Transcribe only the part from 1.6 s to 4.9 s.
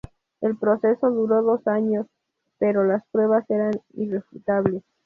años pero las pruebas eran irrefutables.